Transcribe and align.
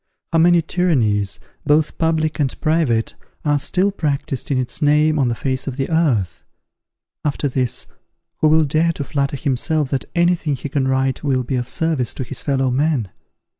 How 0.33 0.39
many 0.39 0.63
tyrannies, 0.63 1.39
both 1.63 1.99
public 1.99 2.39
and 2.39 2.59
private, 2.59 3.13
are 3.45 3.59
still 3.59 3.91
practised 3.91 4.49
in 4.49 4.57
its 4.57 4.81
name 4.81 5.19
on 5.19 5.27
the 5.27 5.35
face 5.35 5.67
of 5.67 5.77
the 5.77 5.91
earth! 5.91 6.43
After 7.23 7.47
this, 7.47 7.85
who 8.37 8.47
will 8.47 8.65
dare 8.65 8.93
to 8.93 9.03
flatter 9.03 9.37
himself 9.37 9.91
that 9.91 10.05
any 10.15 10.33
thing 10.33 10.55
he 10.55 10.69
can 10.69 10.87
write 10.87 11.23
will 11.23 11.43
be 11.43 11.53
of 11.55 11.69
service 11.69 12.15
to 12.15 12.23
his 12.23 12.41
fellow 12.41 12.71
men? 12.71 13.11